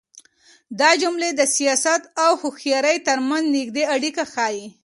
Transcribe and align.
دا 0.79 0.89
جملې 1.01 1.29
د 1.35 1.41
سياست 1.55 2.01
او 2.23 2.31
هوښيارۍ 2.41 2.97
تر 3.07 3.17
منځ 3.29 3.45
نږدې 3.55 3.83
اړيکه 3.95 4.23
ښيي. 4.33 4.65